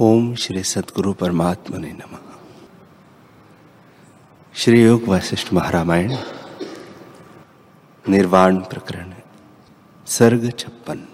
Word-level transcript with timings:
ओम 0.00 0.34
श्री 0.34 0.62
सदगुरु 0.62 1.12
परमात्मा 1.12 1.78
ने 1.78 1.92
नम। 1.92 2.16
श्री 4.54 4.82
योग 4.82 5.02
वशिष्ठ 5.04 5.52
महारामायण, 5.52 6.16
निर्वाण 8.08 8.56
प्रकरण, 8.56 9.14
सर्ग 10.06 10.52
छप्पन। 10.58 11.08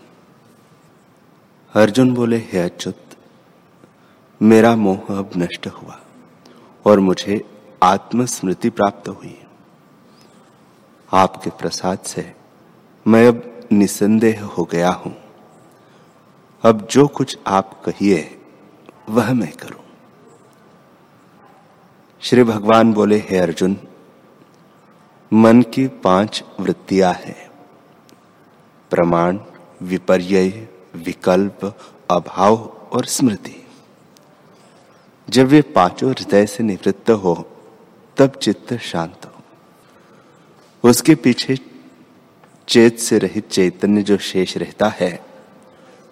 अर्जुन 1.75 2.15
बोले, 2.15 2.37
हे 2.37 2.59
अच्युत, 2.59 3.01
मेरा 4.43 4.77
मोह 4.77 5.19
अब 5.19 5.31
नष्ट 5.37 5.67
हुआ 5.67 6.01
और 6.87 7.01
मुझे 7.01 7.45
आत्मस्मृति 7.83 8.71
प्राप्त 8.71 9.09
हुई। 9.09 9.43
आपके 11.13 11.51
प्रसाद 11.51 11.99
से 11.99 12.35
मैं 13.07 13.29
अब 13.29 13.69
निसंदेह 13.73 14.45
हो 14.45 14.65
गया 14.65 14.91
हूँ। 14.91 15.17
अब 16.63 16.89
जो 16.91 17.07
कुछ 17.07 17.39
आप 17.47 17.83
कहिए 17.85 18.35
वह 19.09 19.33
मैं 19.33 19.53
करूँ? 19.53 19.85
श्री 22.21 22.43
भगवान 22.43 22.93
बोले, 22.93 23.17
हे 23.17 23.39
अर्जुन, 23.39 23.77
मन 25.33 25.63
की 25.63 25.89
पाँच 25.89 26.45
वृत्तियाँ 26.61 27.13
हैं। 27.13 27.51
प्रमाण 28.91 29.39
विपर्य 29.83 30.69
विकल्प, 30.97 31.79
अभाव 32.11 32.57
और 32.93 33.05
स्मृति। 33.05 33.67
जब 35.31 35.47
वे 35.47 35.63
पाँचों 35.63 36.11
हृदय 36.11 36.47
से 36.47 36.63
निवृत्त 36.63 37.11
हो, 37.11 37.51
तब 38.17 38.31
चित्त 38.31 38.75
शांत 38.75 39.21
हो। 39.25 39.43
उसके 40.89 41.15
पीछे 41.15 41.59
चेत 42.69 42.99
से 42.99 43.19
रहित 43.19 43.49
चैतन्य 43.49 44.03
जो 44.03 44.19
शेष 44.19 44.57
रहता 44.57 44.89
है, 44.89 45.27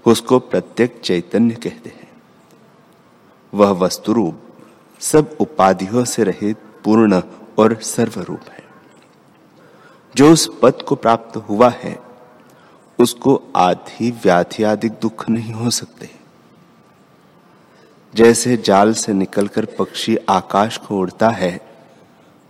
उसको 0.06 0.38
प्रत्येक 0.38 1.00
चैतन्य 1.00 1.54
कहते 1.54 1.90
हैं। 1.90 2.05
वह 3.54 3.70
वस्तु 3.70 4.12
रूप 4.12 4.42
सब 5.00 5.36
उपाधियों 5.40 6.04
से 6.04 6.24
रहित 6.24 6.56
पूर्ण 6.84 7.22
और 7.58 7.82
सर्वरूप 7.82 8.40
है। 8.50 8.64
जो 10.16 10.32
उस 10.32 10.50
पद 10.62 10.82
को 10.88 10.94
प्राप्त 10.94 11.36
हुआ 11.36 11.68
है, 11.68 11.98
उसको 12.98 13.42
आधि 13.56 14.10
व्याधि 14.10 14.62
आदि 14.62 14.88
दुख 14.88 15.28
नहीं 15.28 15.52
हो 15.52 15.70
सकते। 15.70 16.10
जैसे 18.14 18.56
जाल 18.56 18.94
से 18.94 19.12
निकलकर 19.12 19.64
पक्षी 19.64 20.16
आकाश 20.16 20.76
को 20.76 20.98
उड़ता 20.98 21.28
है, 21.28 21.60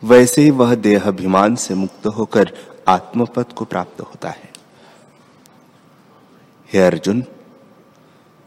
वैसे 0.04 0.42
ही 0.42 0.50
वह 0.50 0.74
देह 0.74 1.06
अभिमान 1.06 1.56
से 1.56 1.74
मुक्त 1.74 2.06
होकर 2.06 2.52
आत्मपद 2.88 3.52
को 3.52 3.64
प्राप्त 3.64 4.00
होता 4.00 4.28
है। 4.28 4.52
हे 6.72 6.80
अर्जुन, 6.80 7.20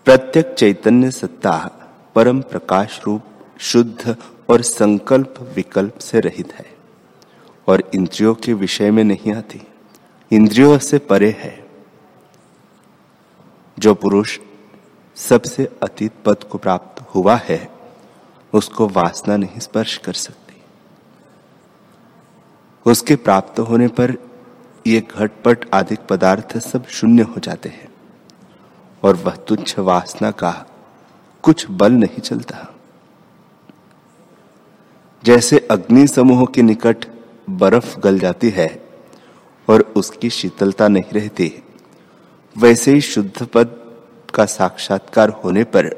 प्रत्येक 0.05 0.53
चैतन्य 0.53 1.11
सत्ता 1.11 1.71
परम 2.15 2.41
प्रकाश 2.41 3.01
रूप, 3.05 3.23
शुद्ध 3.59 4.17
और 4.49 4.61
संकल्प 4.61 5.33
विकल्प 5.55 5.97
से 5.97 6.19
रहित 6.19 6.53
है। 6.53 6.77
और 7.67 7.91
इंद्रियों 7.95 8.35
के 8.35 8.53
विषय 8.53 8.91
में 8.91 9.03
नहीं 9.03 9.33
आती। 9.33 9.67
इंद्रियों 10.31 10.77
से 10.77 10.97
परे 10.97 11.29
है। 11.39 11.67
जो 13.79 13.93
पुरुष 13.93 14.39
सबसे 15.15 15.65
अतीत 15.83 16.11
पद 16.25 16.43
को 16.43 16.57
प्राप्त 16.57 17.01
हुआ 17.01 17.35
है, 17.35 17.71
उसको 18.53 18.87
वासना 18.87 19.37
नहीं 19.37 19.59
स्पर्श 19.59 19.97
कर 19.97 20.13
सकती। 20.13 20.61
उसके 22.85 23.15
प्राप्त 23.15 23.59
होने 23.59 23.87
पर 23.87 24.17
ये 24.87 25.07
घटपट 25.17 25.69
आदि 25.73 25.95
पदार्थ 26.09 26.57
सब 26.57 26.87
शून्य 26.87 27.21
हो 27.21 27.39
जाते 27.39 27.69
हैं। 27.69 27.89
और 29.03 29.15
वह 29.15 29.35
तुच्छ 29.35 29.79
वासना 29.79 30.31
का 30.31 30.65
कुछ 31.43 31.65
बल 31.71 31.91
नहीं 31.91 32.19
चलता। 32.19 32.65
जैसे 35.23 35.67
अग्नि 35.71 36.07
समूह 36.07 36.45
के 36.45 36.61
निकट 36.61 37.05
बर्फ़ 37.49 37.97
गल 37.99 38.19
जाती 38.19 38.49
है 38.49 38.67
और 39.67 39.81
उसकी 39.97 40.29
शीतलता 40.29 40.87
नहीं 40.87 41.11
रहती, 41.13 41.51
वैसे 42.55 42.93
ही 42.93 43.01
शुद्ध 43.01 43.45
पद 43.45 43.75
का 44.35 44.45
साक्षात्कार 44.45 45.29
होने 45.43 45.63
पर 45.63 45.89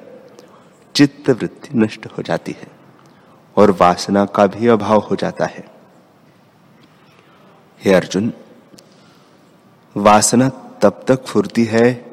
चित्त 0.96 1.29
वृत्ति 1.29 1.78
नष्ट 1.78 2.06
हो 2.08 2.23
जाती 2.23 2.52
है 2.52 2.68
और 3.58 3.72
वासना 3.72 4.25
का 4.25 4.46
भी 4.47 4.68
अभाव 4.68 5.00
हो 5.00 5.16
जाता 5.16 5.46
है। 5.46 5.63
हे 7.81 7.94
अर्जुन, 7.94 8.31
वासना 9.96 10.50
तब 10.81 11.03
तक 11.08 11.25
फुरती 11.25 11.63
है 11.66 12.10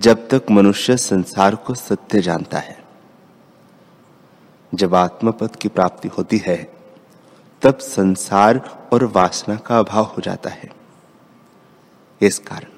जब 0.00 0.28
तक 0.28 0.42
मनुष्य 0.50 0.96
संसार 0.96 1.54
को 1.54 1.74
सत्य 1.74 2.20
जानता 2.20 2.58
है। 2.58 2.84
जब 4.74 4.94
आत्मपद 4.94 5.56
की 5.56 5.68
प्राप्ति 5.68 6.08
होती 6.08 6.38
है, 6.46 6.72
तब 7.62 7.78
संसार 7.78 8.88
और 8.92 9.04
वासना 9.04 9.56
का 9.56 9.78
अभाव 9.78 10.04
हो 10.04 10.22
जाता 10.22 10.50
है। 10.50 10.70
इस 12.20 12.38
कारण 12.38 12.68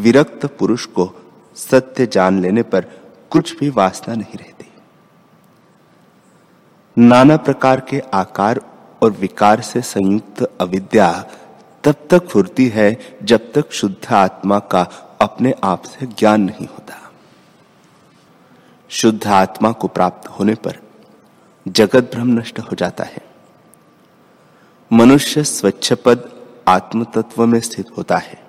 विरक्त 0.00 0.46
पुरुष 0.46 0.86
को 0.86 1.14
सत्य 1.56 2.06
जान 2.06 2.40
लेने 2.40 2.62
पर 2.62 2.86
कुछ 3.30 3.58
भी 3.58 3.70
वासना 3.70 4.14
नहीं 4.14 4.38
रहती। 4.38 4.72
नाना 6.98 7.36
प्रकार 7.36 7.80
के 7.80 8.02
आकार 8.14 8.60
और 9.02 9.10
विकार 9.10 9.60
से 9.60 9.80
संयुक्त 9.80 10.42
अविद्या 10.60 11.24
तब 11.84 11.94
तक 12.10 12.28
फुरती 12.28 12.68
है 12.68 13.18
जब 13.22 13.52
तक 13.52 13.72
शुद्ध 13.72 14.12
आत्मा 14.12 14.58
का 14.58 15.02
अपने 15.20 15.54
आप 15.64 15.82
से 15.82 16.06
ज्ञान 16.06 16.40
नहीं 16.40 16.66
होता। 16.66 17.12
शुद्ध 18.88 19.26
आत्मा 19.26 19.72
को 19.72 19.88
प्राप्त 19.88 20.28
होने 20.28 20.54
पर 20.54 20.78
जगत 21.68 22.10
भ्रम 22.14 22.26
नष्ट 22.26 22.58
हो 22.58 22.76
जाता 22.76 23.04
है। 23.04 23.22
मनुष्य 24.92 25.44
स्वच्छ 25.44 25.92
पद 25.92 26.44
आत्म 26.68 27.04
तत्व 27.04 27.46
में 27.46 27.60
स्थित 27.60 27.86
होता 27.96 28.16
है। 28.16 28.44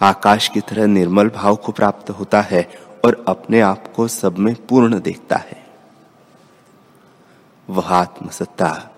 आकाश 0.00 0.48
की 0.48 0.60
तरह 0.60 0.86
निर्मल 0.86 1.28
भाव 1.28 1.56
को 1.56 1.72
प्राप्त 1.72 2.10
होता 2.10 2.40
है 2.40 2.78
और 3.04 3.24
अपने 3.28 3.60
आप 3.60 3.92
को 3.96 4.08
सब 4.08 4.38
में 4.38 4.54
पूर्ण 4.54 5.00
देखता 5.00 5.36
है। 5.36 5.66
वह 7.70 7.86
आत्मसत्ता 7.86 8.90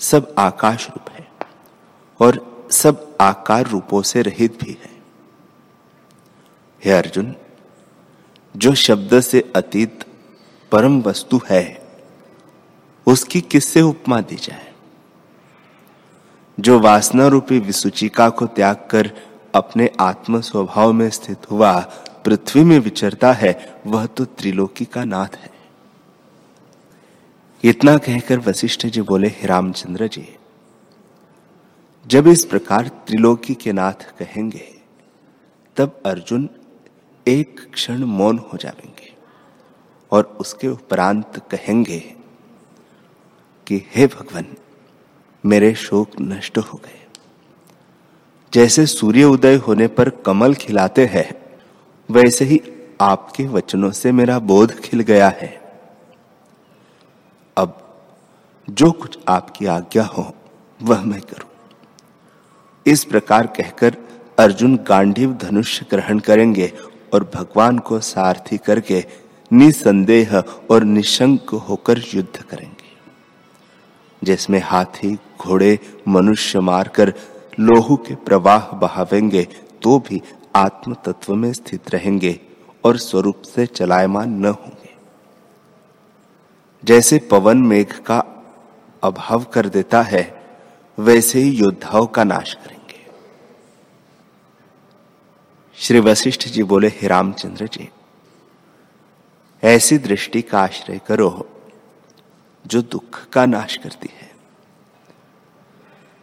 सब 0.00 0.34
आकाश 0.38 0.88
रूप 0.88 1.10
है 1.10 1.28
और 2.20 2.66
सब 2.70 3.16
आकार 3.20 3.66
रूपों 3.66 4.02
से 4.02 4.22
रहित 4.22 4.64
भी 4.64 4.78
है। 4.84 4.89
हे 6.84 6.90
अर्जुन, 6.90 7.34
जो 8.56 8.74
शब्द 8.74 9.20
से 9.20 9.52
अतीत 9.56 10.04
परम 10.72 11.00
वस्तु 11.00 11.40
है, 11.48 11.82
उसकी 13.06 13.40
किससे 13.40 13.80
उपमा 13.80 14.20
दी 14.20 14.36
जाए? 14.36 14.72
जो 16.60 16.80
वासना 16.80 17.26
रूपी 17.26 17.58
विसुचिका 17.58 18.28
को 18.30 18.46
त्याग 18.46 18.88
कर 18.90 19.10
अपने 19.54 19.90
आत्म 20.00 20.40
स्वभाव 20.40 20.92
में 20.92 21.10
स्थित 21.10 21.50
हुआ 21.50 21.80
पृथ्वी 22.24 22.64
में 22.64 22.78
विचरता 22.78 23.32
है, 23.32 23.74
वह 23.86 24.06
तो 24.06 24.24
त्रिलोकी 24.24 24.84
का 24.84 25.04
नाथ 25.04 25.36
है। 25.36 25.50
इतना 27.64 27.98
कहकर 27.98 28.38
वशिष्ठ 28.38 28.86
जी 28.86 29.00
बोले, 29.00 29.28
हे 29.28 29.46
रामचंद्र 29.46 30.06
जी, 30.06 30.36
जब 32.06 32.26
इस 32.26 32.44
प्रकार 32.44 32.88
त्रिलोकी 32.88 33.54
के 33.54 33.72
नाथ 33.72 34.18
कहेंगे, 34.18 34.80
तब 35.76 36.00
अर्जुन 36.06 36.48
एक 37.28 37.70
क्षण 37.72 38.04
मौन 38.04 38.38
हो 38.38 38.58
जाएँगे 38.58 39.14
और 40.10 40.36
उसके 40.40 40.68
उपरांत 40.68 41.42
कहेंगे 41.50 42.14
कि 43.66 43.86
हे 43.94 44.06
भगवान, 44.06 44.46
मेरे 45.46 45.74
शोक 45.74 46.10
नष्ट 46.20 46.58
हो 46.58 46.78
गए। 46.78 47.06
जैसे 48.52 48.86
सूर्य 48.86 49.24
उदय 49.24 49.56
होने 49.56 49.86
पर 49.86 50.08
कमल 50.08 50.54
खिलाते 50.54 51.06
हैं, 51.06 51.58
वैसे 52.10 52.44
ही 52.44 52.60
आपके 53.00 53.46
वचनों 53.46 53.90
से 53.90 54.12
मेरा 54.12 54.38
बोध 54.38 54.80
खिल 54.80 55.00
गया 55.00 55.28
है। 55.28 55.80
अब 57.56 57.98
जो 58.70 58.92
कुछ 58.92 59.18
आपकी 59.28 59.66
आज्ञा 59.66 60.04
हो, 60.04 60.34
वह 60.82 61.04
मैं 61.04 61.20
करूँ। 61.20 61.50
इस 62.86 63.04
प्रकार 63.04 63.46
कहकर 63.46 63.96
अर्जुन 64.38 64.76
गांडीव 64.76 65.32
धनुष 65.32 65.82
ग्रहण 65.82 66.18
करेंगे 66.18 66.72
और 67.14 67.30
भगवान 67.34 67.78
को 67.78 68.00
सारथी 68.00 68.58
करके 68.58 69.04
निसंदेह 69.50 70.36
और 70.70 70.84
निशंक 70.84 71.50
होकर 71.60 72.02
युद्ध 72.14 72.42
करेंगे, 72.42 72.88
जिसमें 74.22 74.60
हाथी, 74.64 75.14
घोड़े, 75.40 75.78
मनुष्य 76.08 76.60
मारकर 76.60 77.12
लोहू 77.60 77.96
के 77.98 78.14
प्रवाह 78.16 78.70
बहावेंगे 78.76 79.46
तो 79.82 79.98
भी 79.98 80.20
आत्म 80.56 80.94
तत्व 81.04 81.34
में 81.34 81.52
स्थित 81.52 81.90
रहेंगे 81.90 82.38
और 82.84 82.96
स्वरूप 82.98 83.42
से 83.44 83.66
चलायमान 83.66 84.30
न 84.36 84.46
होंगे। 84.46 84.94
जैसे 86.82 87.18
पवन 87.30 87.58
मेघ 87.58 87.92
का 88.00 88.22
अभाव 89.02 89.44
कर 89.44 89.68
देता 89.68 90.02
है, 90.02 90.22
वैसे 90.98 91.38
ही 91.38 91.50
योद्धाओं 91.50 92.06
का 92.06 92.24
नाश 92.24 92.54
करेंगे। 92.54 92.79
श्री 95.80 96.00
वशिष्ठ 96.00 96.46
जी 96.48 96.62
बोले, 96.62 96.88
हे 96.88 97.08
रामचंद्र 97.08 97.66
जी, 97.66 97.88
ऐसी 99.62 99.98
दृष्टि 99.98 100.42
का 100.42 100.60
आश्रय 100.60 101.00
करो 101.06 101.48
जो 102.64 102.82
दुख 102.82 103.20
का 103.28 103.44
नाश 103.46 103.76
करती 103.76 104.08
है। 104.12 104.28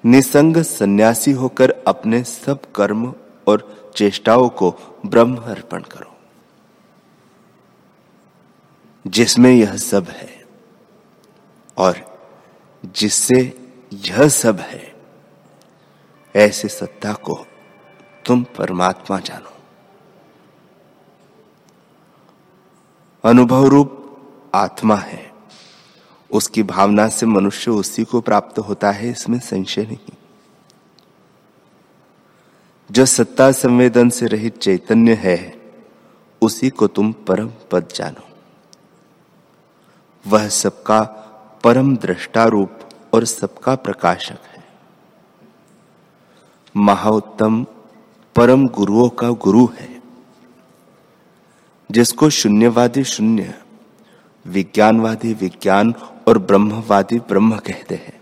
निसंग 0.03 0.57
सन्यासी 0.57 1.31
होकर 1.31 1.71
अपने 1.87 2.23
सब 2.23 2.71
कर्म 2.71 3.13
और 3.47 3.91
चेष्टाओं 3.95 4.47
को 4.49 4.71
ब्रह्म 5.05 5.37
अर्पण 5.45 5.81
करो, 5.81 6.15
जिसमें 9.05 9.51
यह 9.51 9.75
सब 9.77 10.09
है 10.09 10.43
और 11.77 12.05
जिससे 12.85 13.41
यह 13.93 14.27
सब 14.29 14.59
है, 14.59 14.95
ऐसे 16.35 16.67
सत्ता 16.69 17.13
को 17.13 17.45
तुम 18.27 18.43
परमात्मा 18.43 19.19
जानो। 19.19 19.53
अनुभव 23.23 23.65
रूप 23.65 24.03
आत्मा 24.55 24.95
है। 24.95 25.33
उसकी 26.31 26.63
भावना 26.63 27.07
से 27.07 27.25
मनुष्य 27.25 27.71
उसी 27.71 28.03
को 28.03 28.21
प्राप्त 28.21 28.59
होता 28.59 28.91
है, 28.91 29.09
इसमें 29.09 29.39
संशय 29.39 29.83
नहीं। 29.83 30.13
जो 32.91 33.05
सत्ता 33.05 33.51
संवेदन 33.51 34.09
से 34.09 34.25
रहित 34.25 34.57
चैतन्य 34.57 35.13
है, 35.13 35.61
उसी 36.41 36.69
को 36.69 36.87
तुम 36.87 37.11
परम 37.11 37.51
पद 37.71 37.87
जानो। 37.95 38.27
वह 40.27 40.47
सबका 40.47 41.01
परम 41.63 41.97
दृष्टा 41.97 42.45
रूप 42.45 42.71
और 43.13 43.25
सबका 43.25 43.75
प्रकाशक 43.75 44.39
है। 44.45 44.67
महाउत्तम 46.77 47.65
परम 48.37 48.67
गुरुओं 48.67 49.09
का 49.09 49.29
गुरु 49.29 49.67
है। 49.79 50.01
जिसको 51.91 52.29
शून्यवादी 52.29 53.03
शून्य, 53.03 53.53
विज्ञानवादी 54.47 55.33
विज्ञान 55.33 55.93
और 56.27 56.37
ब्रह्मवादी 56.37 57.19
ब्रह्म 57.19 57.57
कहते 57.57 57.95
हैं, 57.95 58.21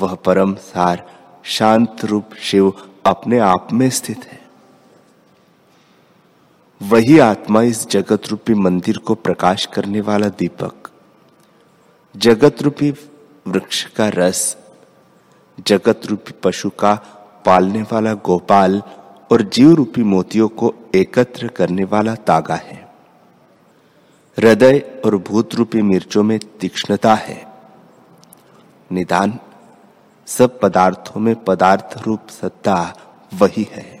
वह 0.00 0.14
परम 0.14 0.54
सार, 0.54 1.10
शांत 1.44 2.04
रूप 2.04 2.34
शिव 2.34 2.72
अपने 3.06 3.38
आप 3.38 3.68
में 3.72 3.90
स्थित 3.90 4.24
है। 4.24 4.40
वही 6.82 7.18
आत्मा 7.18 7.62
इस 7.62 7.88
जगत 7.88 8.22
रूपी 8.28 8.54
मंदिर 8.54 8.98
को 8.98 9.14
प्रकाश 9.14 9.66
करने 9.66 10.00
वाला 10.00 10.28
दीपक 10.28 10.90
जगत 12.16 12.62
रूपी 12.62 12.90
वृक्ष 13.48 13.84
का 13.84 14.08
रस 14.08 14.56
जगत 15.66 16.00
रूपी 16.06 16.32
पशु 16.42 16.70
का 16.70 17.16
पालने 17.44 17.82
वाला 17.82 18.14
गोपाल 18.14 18.82
और 19.32 19.42
जीव 19.42 19.74
रूपी 19.74 20.02
मोतियों 20.02 20.48
को 20.48 20.74
एकत्र 20.94 21.48
करने 21.48 21.84
वाला 21.84 22.14
तागा 22.14 22.54
है। 22.54 22.92
हृदय 24.38 25.02
और 25.04 25.16
भूत 25.16 25.54
रूपी 25.54 25.82
मिर्चों 25.82 26.22
में 26.22 26.38
तीक्ष्णता 26.38 27.14
है। 27.14 27.46
निदान, 28.92 29.38
सब 30.26 30.60
पदार्थों 30.60 31.20
में 31.20 31.44
पदार्थ 31.44 31.98
रूप 32.02 32.28
सत्ता 32.28 32.96
वही 33.34 33.68
है। 33.72 34.00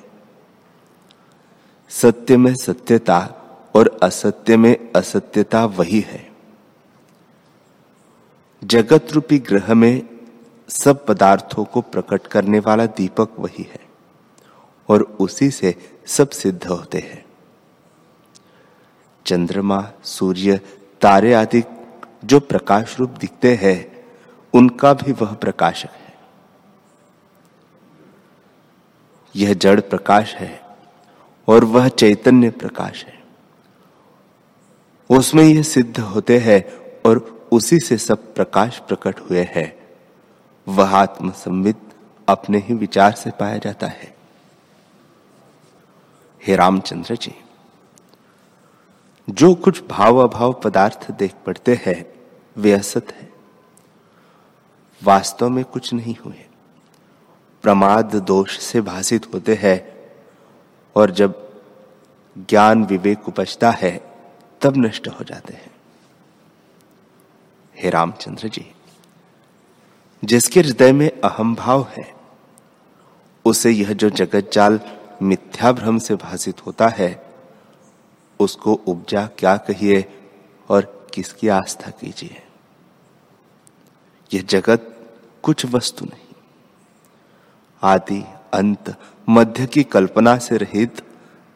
सत्य 1.88 2.36
में 2.36 2.54
सत्यता 2.54 3.28
और 3.74 4.00
असत्य 4.02 4.56
में 4.56 4.92
असत्यता 4.96 5.64
वही 5.64 6.00
है। 6.00 6.30
जगत 8.64 9.06
रूपी 9.12 9.38
ग्रह 9.38 9.74
में 9.74 10.19
सब 10.70 11.06
पदार्थों 11.06 11.64
को 11.64 11.80
प्रकट 11.80 12.26
करने 12.26 12.58
वाला 12.58 12.86
दीपक 12.86 13.28
वही 13.38 13.62
है 13.62 13.80
और 14.88 15.02
उसी 15.02 15.50
से 15.50 15.74
सब 16.06 16.30
सिद्ध 16.30 16.66
होते 16.66 16.98
हैं। 16.98 17.24
चंद्रमा, 19.26 19.90
सूर्य, 20.04 20.60
तारे 21.00 21.34
आदि 21.34 21.62
जो 22.24 22.40
प्रकाश 22.40 22.98
रूप 22.98 23.10
दिखते 23.10 23.54
हैं, 23.54 24.04
उनका 24.54 24.92
भी 24.94 25.12
वह 25.12 25.34
प्रकाशक 25.34 25.88
है। 25.88 26.14
यह 29.36 29.54
जड़ 29.54 29.80
प्रकाश 29.80 30.34
है 30.34 30.62
और 31.48 31.64
वह 31.64 31.88
चैतन्य 31.88 32.50
प्रकाश 32.50 33.04
है। 33.04 33.22
उसमें 35.10 35.44
यह 35.44 35.62
सिद्ध 35.62 36.00
होते 36.00 36.38
हैं 36.38 36.64
और 37.06 37.48
उसी 37.52 37.78
से 37.78 37.98
सब 37.98 38.34
प्रकाश 38.34 38.78
प्रकट 38.78 39.20
हुए 39.20 39.42
हैं। 39.42 39.79
वह 40.70 40.96
आत्म 40.96 41.30
संवित 41.30 41.76
अपने 42.28 42.58
ही 42.58 42.74
विचार 42.74 43.12
से 43.12 43.30
पाया 43.30 43.58
जाता 43.58 43.86
है। 43.86 44.16
हे 46.46 46.56
रामचंद्र 46.56 47.16
जी, 47.16 47.34
जो 49.30 49.54
कुछ 49.54 49.86
भाव 49.86 50.16
अभाव 50.16 50.52
पदार्थ 50.52 51.10
देख 51.10 51.34
पड़ते 51.46 51.80
हैं, 51.86 52.06
वे 52.56 52.72
असत 52.72 53.06
है। 53.12 53.30
वास्तव 55.02 55.48
में 55.48 55.64
कुछ 55.64 55.92
नहीं 55.92 56.16
हुए। 56.24 56.46
प्रमाद 57.62 58.14
दोष 58.16 58.58
से 58.58 58.80
भाषित 58.80 59.34
होते 59.34 59.54
हैं 59.54 60.10
और 60.96 61.10
जब 61.10 61.52
ज्ञान 62.38 62.84
विवेक 62.84 63.28
उपजता 63.28 63.70
है, 63.70 64.14
तब 64.60 64.76
नष्ट 64.76 65.08
हो 65.08 65.24
जाते 65.24 65.54
हैं। 65.54 65.70
हे 67.76 67.90
रामचंद्र 67.90 68.48
जी 68.48 68.74
जिसके 70.24 70.60
हृदय 70.60 70.92
में 70.92 71.20
अहम 71.20 71.54
भाव 71.54 71.88
है, 71.90 72.14
उसे 73.44 73.70
यह 73.70 73.92
जो 73.92 74.10
जगत 74.10 74.50
जाल 74.52 74.80
मिथ्या 75.22 75.72
भ्रम 75.72 75.98
से 75.98 76.14
भाषित 76.14 76.66
होता 76.66 76.88
है, 76.88 77.34
उसको 78.40 78.72
उपजा 78.72 79.26
क्या 79.26 79.56
कहिए 79.56 80.04
और 80.68 81.08
किसकी 81.14 81.48
आस्था 81.48 81.90
कीजिए? 81.90 82.42
यह 84.34 84.42
जगत 84.42 85.10
कुछ 85.42 85.66
वस्तु 85.66 86.04
नहीं। 86.04 86.34
आदि, 87.82 88.24
अंत, 88.54 88.96
मध्य 89.28 89.66
की 89.66 89.82
कल्पना 89.82 90.38
से 90.38 90.56
रहित 90.56 91.02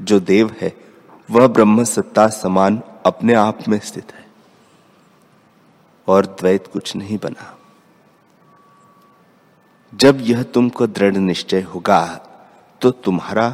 जो 0.03 0.21
देव 0.21 0.57
है, 0.61 0.77
वह 1.31 1.47
ब्रह्म 1.47 1.85
सत्ता 1.85 2.29
समान 2.29 2.83
अपने 3.07 3.35
आप 3.35 3.69
में 3.69 3.81
स्थित 3.81 4.13
है 4.13 4.27
और 6.09 6.27
द्वैत 6.27 6.67
कुछ 6.67 6.97
नहीं 6.97 7.19
बना। 7.19 7.59
जब 9.95 10.19
यह 10.21 10.43
तुमको 10.45 10.87
दृढ़ 10.87 11.17
निश्चय 11.17 11.61
होगा 11.65 12.05
तो 12.81 12.91
तुम्हारा, 12.91 13.49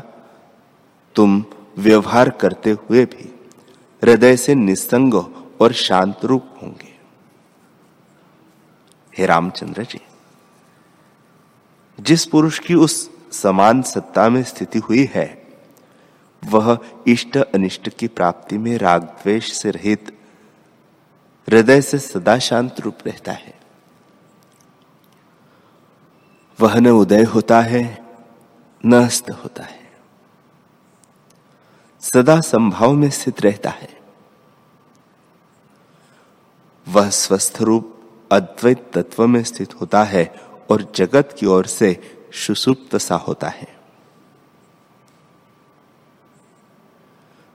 तुम 1.16 1.44
व्यवहार 1.78 2.30
करते 2.30 2.70
हुए 2.70 3.04
भी 3.04 3.28
हृदय 4.02 4.36
से 4.36 4.54
निस्संग 4.54 5.14
और 5.60 5.72
शांत 5.72 6.24
रूप 6.24 6.58
होंगे। 6.62 6.94
हे 9.12 9.26
रामचंद्र 9.26 9.84
जी, 9.84 10.00
जिस 11.98 12.24
पुरुष 12.26 12.58
की 12.58 12.74
उस 12.74 13.10
समान 13.32 13.82
सत्ता 13.82 14.28
में 14.28 14.42
स्थिति 14.44 14.78
हुई 14.78 15.08
है, 15.14 15.28
वह 16.42 16.78
इष्ट 17.08 17.36
अनिष्ट 17.36 17.88
की 17.88 18.08
प्राप्ति 18.08 18.58
में 18.58 18.76
राग 18.78 19.02
द्वेष 19.02 19.52
से 19.52 19.70
रहित 19.70 20.16
हृदय 21.48 21.82
से 21.82 21.98
सदा 21.98 22.38
शांत 22.38 22.80
रूप 22.80 22.98
रहता 23.06 23.32
है। 23.32 23.59
वह 26.60 26.80
न 26.80 26.86
उदय 26.86 27.22
होता 27.22 27.60
है, 27.60 28.06
न 28.86 29.04
अस्त 29.04 29.30
होता 29.30 29.62
है। 29.62 29.92
सदा 32.00 32.40
संभाव 32.40 32.92
में 32.92 33.10
स्थित 33.10 33.40
रहता 33.40 33.70
है। 33.70 34.00
वह 36.88 37.10
स्वस्थ 37.10 37.58
रूप 37.60 37.96
अद्वैत 38.32 38.90
तत्व 38.94 39.26
में 39.26 39.44
स्थित 39.44 39.80
होता 39.80 40.04
है 40.04 40.34
और 40.70 40.92
जगत 40.94 41.36
की 41.38 41.46
ओर 41.46 41.66
से 41.66 42.18
सुसुप्त 42.34 42.96
सा 42.96 43.14
होता 43.14 43.48
है। 43.48 43.80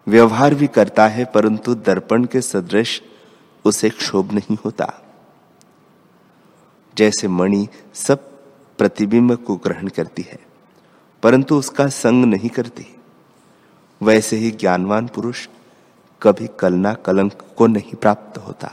व्यवहार 0.08 0.56
भी 0.56 0.68
करता 0.68 1.08
है, 1.08 1.26
परंतु 1.26 1.76
दर्पण 1.76 2.26
के 2.26 2.42
सदृश 2.42 3.02
उसे 3.66 3.90
क्षोभ 3.90 4.32
नहीं 4.32 4.58
होता। 4.66 4.94
जैसे 6.98 7.28
मणि 7.28 7.68
सब 7.94 8.35
प्रतिबिंब 8.78 9.36
को 9.36 9.56
ग्रहण 9.56 9.88
करती 9.88 10.22
है, 10.22 10.40
परंतु 11.24 11.58
उसका 11.58 11.88
संग 11.88 12.26
नहीं 12.26 12.50
करती। 12.50 12.86
वैसे 14.02 14.38
ही 14.38 14.52
ज्ञानवान 14.52 15.08
पुरुष 15.08 15.48
कभी 16.22 16.48
कलना 16.60 16.94
कलंक 16.94 17.46
को 17.58 17.68
नहीं 17.68 17.94
प्राप्त 17.94 18.38
होता। 18.38 18.72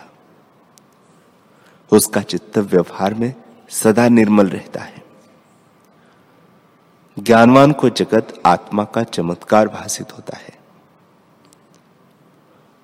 उसका 1.93 2.21
चित्त 2.21 2.59
व्यवहार 2.59 3.15
में 3.15 3.35
सदा 3.71 4.09
निर्मल 4.09 4.49
रहता 4.49 4.81
है। 4.81 5.03
ज्ञानवान 7.19 7.73
को 7.73 7.89
जगत 7.91 8.43
आत्मा 8.47 8.85
का 8.85 9.03
चमत्कार 9.03 9.69
भाषित 9.69 10.13
होता 10.13 10.37
है। 10.37 10.59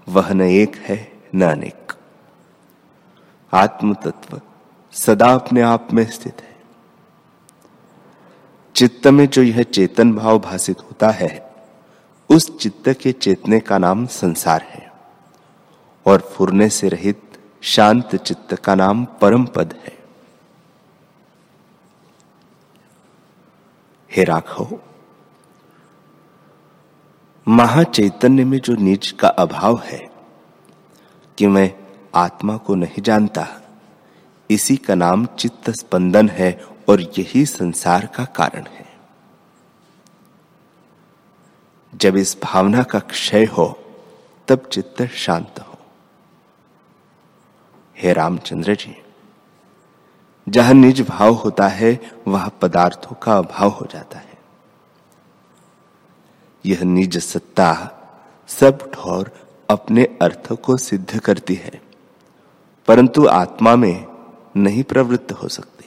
वह 0.08 0.32
न 0.32 0.40
एक 0.40 0.76
है, 0.76 1.12
न 1.34 1.42
अनेक। 1.42 1.92
आत्म 3.52 3.94
तत्व 3.94 4.40
सदा 4.92 5.32
अपने 5.34 5.60
आप 5.60 5.88
में 5.92 6.10
स्थित 6.10 6.40
है। 6.40 6.57
चित्त 8.78 9.06
में 9.06 9.28
जो 9.28 9.42
यह 9.42 9.62
चेतन 9.62 10.12
भाव 10.12 10.38
भाषित 10.38 10.80
होता 10.80 11.10
है, 11.10 11.54
उस 12.28 12.58
चित्त 12.58 12.88
के 12.88 13.12
चेतने 13.12 13.60
का 13.60 13.78
नाम 13.78 14.06
संसार 14.06 14.62
है। 14.62 14.92
और 16.06 16.20
फुरने 16.20 16.68
से 16.68 16.88
रहित 16.88 17.22
शांत 17.62 18.16
चित्त 18.16 18.54
का 18.54 18.74
नाम 18.74 19.04
परम 19.04 19.44
पद 19.44 19.74
है। 19.84 19.98
हे 24.16 24.24
राघव, 24.24 24.80
महाचैतन्य 27.48 28.44
में 28.44 28.58
जो 28.58 28.74
नीच 28.74 29.10
का 29.10 29.28
अभाव 29.28 29.82
है 29.84 30.10
कि 31.38 31.46
मैं 31.46 31.74
आत्मा 32.14 32.56
को 32.56 32.74
नहीं 32.74 33.02
जानता, 33.02 33.46
इसी 34.50 34.76
का 34.76 34.94
नाम 34.94 35.26
चित्त 35.26 35.70
स्पंदन 35.70 36.28
है 36.28 36.77
और 36.88 37.00
यही 37.18 37.44
संसार 37.46 38.06
का 38.06 38.24
कारण 38.24 38.66
है। 38.66 38.86
जब 41.92 42.16
इस 42.16 42.36
भावना 42.42 42.82
का 42.82 42.98
क्षय 42.98 43.44
हो, 43.44 43.66
तब 44.48 44.68
चित्त 44.72 45.02
शांत 45.16 45.60
हो। 45.60 45.78
हे 47.96 48.12
रामचंद्र 48.12 48.74
जी, 48.74 48.94
जहाँ 50.46 50.74
निज 50.74 51.00
भाव 51.02 51.34
होता 51.34 51.68
है, 51.68 51.98
वह 52.28 52.48
पदार्थों 52.62 53.16
का 53.16 53.36
अभाव 53.38 53.70
हो 53.70 53.86
जाता 53.86 54.18
है। 54.18 54.36
यह 56.64 56.82
निज 56.82 57.18
सत्ता 57.18 57.72
सब 58.48 58.90
ठोर 58.90 59.30
अपने 59.70 60.04
अर्थ 60.22 60.52
को 60.54 60.76
सिद्ध 60.76 61.18
करती 61.18 61.54
है, 61.54 61.80
परंतु 62.88 63.26
आत्मा 63.26 63.76
में 63.76 64.06
नहीं 64.56 64.82
प्रवृत्त 64.82 65.32
हो 65.32 65.48
सकती। 65.48 65.77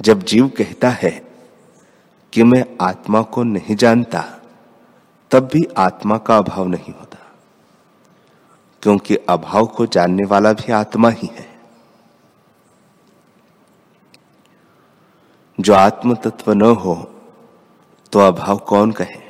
जब 0.00 0.22
जीव 0.22 0.48
कहता 0.48 0.88
है 0.92 1.10
कि 2.32 2.42
मैं 2.42 2.64
आत्मा 2.80 3.22
को 3.22 3.42
नहीं 3.44 3.76
जानता, 3.76 4.22
तब 5.30 5.48
भी 5.52 5.64
आत्मा 5.78 6.18
का 6.18 6.36
अभाव 6.38 6.66
नहीं 6.68 6.92
होता, 6.92 7.18
क्योंकि 8.82 9.16
अभाव 9.28 9.66
को 9.66 9.86
जानने 9.86 10.24
वाला 10.24 10.52
भी 10.52 10.72
आत्मा 10.72 11.10
ही 11.10 11.30
है। 11.32 11.46
जो 15.58 15.74
आत्म 15.74 16.14
तत्व 16.14 16.52
न 16.52 16.62
हो 16.76 16.94
तो 18.12 18.18
अभाव 18.18 18.58
कौन 18.58 18.92
कहे? 18.92 19.20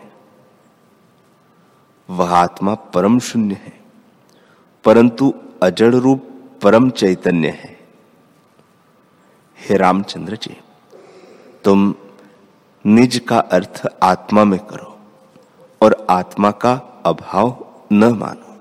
वह 2.08 2.34
आत्मा 2.34 2.74
परम 2.74 3.18
शून्य 3.18 3.54
है, 3.56 3.72
परंतु 4.84 5.32
अजड़ 5.62 5.94
रूप 5.94 6.28
परम 6.62 6.90
चैतन्य 6.90 7.48
है। 7.54 7.75
हे 9.58 9.76
रामचंद्र 9.76 10.36
जी, 10.36 10.56
तुम 11.64 11.94
निज 12.84 13.18
का 13.28 13.38
अर्थ 13.38 13.80
आत्मा 14.02 14.44
में 14.44 14.58
करो 14.66 14.98
और 15.80 16.06
आत्मा 16.10 16.50
का 16.50 16.72
अभाव 17.06 17.66
न 17.92 18.04
मानो। 18.12 18.54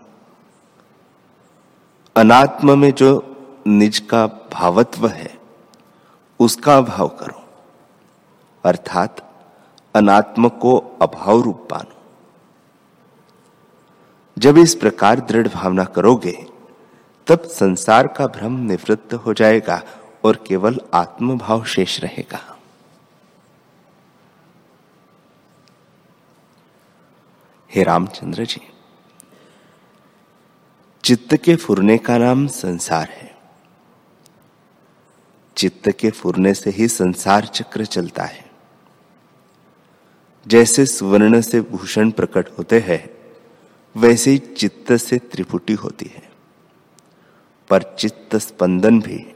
अनात्म 2.16 2.78
में 2.80 2.92
जो 2.92 3.10
निज 3.68 4.00
का 4.10 4.26
भावत्व 4.54 5.08
है, 5.08 5.30
उसका 6.40 6.78
अभाव 6.78 7.08
करो। 7.20 7.44
अर्थात 8.64 9.22
अनात्म 9.96 10.50
को 10.50 10.76
अभाव 11.02 11.42
रूप 11.42 11.68
पानो 11.70 11.94
जब 14.38 14.58
इस 14.58 14.76
प्रकार 14.76 15.20
दृढ़ 15.20 15.48
भावना 15.48 15.84
करोगे, 15.86 16.36
तब 17.28 17.44
संसार 17.52 18.08
का 18.08 18.28
भ्रम 18.30 18.58
निवृत्त 18.62 19.14
हो 19.16 19.34
जाएगा 19.34 19.82
और 20.26 20.44
केवल 20.48 20.82
आत्मभाव 20.94 21.66
शेष 21.66 22.00
रहेगा। 22.00 22.60
हे 27.76 27.84
रामचंद्र 27.84 28.46
जी, 28.46 28.70
चित्त 31.04 31.36
के 31.36 31.56
फुरने 31.56 31.98
का 31.98 32.18
नाम 32.18 32.48
संसार 32.48 33.10
है। 33.10 33.38
चित्त 35.58 35.92
के 35.92 36.12
फुरने 36.12 36.54
से 36.54 36.70
ही 36.70 36.88
संसार 36.88 37.46
चक्र 37.46 37.86
चलता 37.86 38.24
है। 38.24 38.52
जैसे 40.48 40.86
सुवर्ण 40.86 41.42
से 41.42 41.62
भूषण 41.62 42.12
प्रकट 42.12 42.50
होते 42.58 42.80
हैं, 42.80 43.10
वैसे 43.98 44.32
ही 44.32 44.38
चित्त 44.38 44.94
से 44.94 45.18
त्रिपुटी 45.18 45.74
होती 45.74 46.06
है। 46.06 46.32
पर 47.70 47.96
चित्त 48.00 48.36
स्पंदन 48.36 49.00
भी 49.00 49.35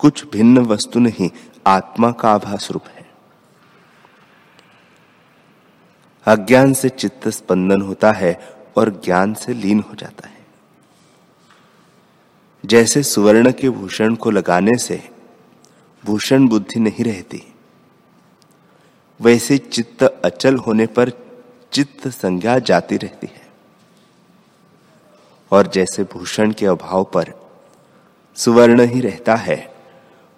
कुछ 0.00 0.30
भिन्न 0.30 0.58
वस्तु 0.58 1.00
नहीं, 1.00 1.30
आत्मा 1.66 2.10
का 2.10 2.30
आभास 2.30 2.70
रूप 2.70 2.84
है। 2.86 3.10
अज्ञान 6.26 6.72
से 6.72 6.88
चित्त 6.88 7.28
स्पंदन 7.28 7.82
होता 7.82 8.12
है 8.12 8.56
और 8.76 8.90
ज्ञान 9.04 9.34
से 9.34 9.54
लीन 9.54 9.80
हो 9.80 9.94
जाता 9.94 10.28
है। 10.28 10.46
जैसे 12.66 13.02
सुवर्ण 13.02 13.52
के 13.52 13.70
भूषण 13.70 14.14
को 14.14 14.30
लगाने 14.30 14.76
से 14.78 15.10
भूषण 16.04 16.48
बुद्धि 16.48 16.80
नहीं 16.80 17.04
रहती, 17.04 17.54
वैसे 19.20 19.58
चित्त 19.58 20.02
अचल 20.02 20.56
होने 20.56 20.86
पर 20.86 21.10
चित्त 21.72 22.08
संज्ञा 22.08 22.58
जाती 22.58 22.96
रहती 22.96 23.26
है। 23.26 23.48
और 25.50 25.66
जैसे 25.66 26.04
भूषण 26.04 26.52
के 26.52 26.66
अभाव 26.66 27.04
पर 27.04 27.34
सुवर्ण 28.36 28.86
ही 28.86 29.00
रहता 29.00 29.36
है 29.36 29.79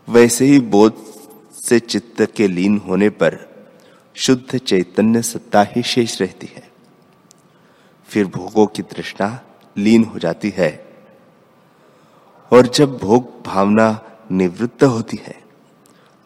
वैसे 0.08 0.44
ही 0.44 0.60
बोध 0.60 0.94
से 1.54 1.80
चित्त 1.80 2.22
के 2.36 2.48
लीन 2.48 2.78
होने 2.78 3.08
पर 3.08 3.38
शुद्ध 4.14 4.58
चैतन्य 4.58 5.22
सत्ता 5.22 5.62
ही 5.62 5.82
शेष 5.82 6.20
रहती 6.20 6.46
है। 6.46 6.70
फिर 8.08 8.26
भोगों 8.26 8.66
की 8.66 8.82
तृष्णा 8.82 9.40
लीन 9.76 10.04
हो 10.04 10.18
जाती 10.18 10.50
है 10.50 10.96
और 12.52 12.66
जब 12.66 12.98
भोग 12.98 13.42
भावना 13.42 14.00
निवृत्त 14.30 14.84
होती 14.84 15.16
है, 15.16 15.42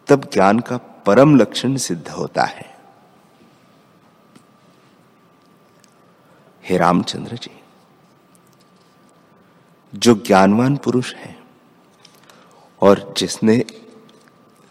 तब 0.07 0.29
ज्ञान 0.33 0.59
का 0.59 0.77
परम 0.77 1.35
लक्षण 1.35 1.75
सिद्ध 1.77 2.09
होता 2.09 2.43
है। 2.43 2.77
हे 6.63 6.77
रामचंद्र 6.77 7.35
जी, 7.35 7.59
जो 9.95 10.15
ज्ञानवान 10.15 10.77
पुरुष 10.77 11.13
है 11.15 11.36
और 12.81 13.13
जिसने 13.17 13.65